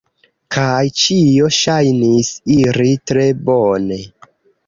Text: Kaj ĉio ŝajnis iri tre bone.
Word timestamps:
Kaj 0.53 0.85
ĉio 1.01 1.49
ŝajnis 1.57 2.31
iri 2.55 2.93
tre 3.11 3.27
bone. 3.51 4.01